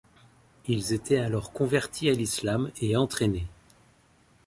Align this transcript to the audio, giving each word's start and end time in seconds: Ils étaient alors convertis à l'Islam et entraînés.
Ils 0.67 0.93
étaient 0.93 1.19
alors 1.19 1.51
convertis 1.53 2.09
à 2.09 2.13
l'Islam 2.13 2.71
et 2.81 2.97
entraînés. 2.97 3.45